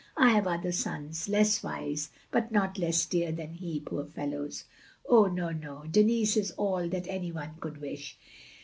[0.17, 4.63] "I have other sons, less wise, but not less dear than he, poor fellows.
[5.07, 8.17] Oh no, no, Denis is all OF GROSVENOR SQUARE 369 that any one could wish.